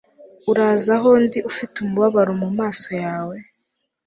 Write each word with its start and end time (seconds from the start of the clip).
uraza 0.51 0.91
aho 0.97 1.09
ndi 1.23 1.39
ufite 1.49 1.75
umubabaro 1.85 2.31
mumaso 2.41 2.91
yawe 3.05 3.37